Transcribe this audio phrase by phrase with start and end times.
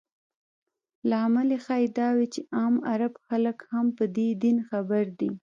[1.09, 4.03] لامل یې ښایي دا وي چې عام عرب خلک هم په
[4.43, 5.31] دین خبر دي.